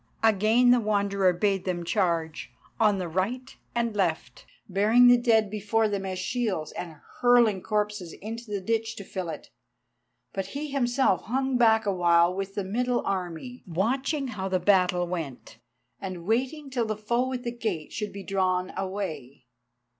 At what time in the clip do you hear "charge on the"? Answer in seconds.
1.83-3.07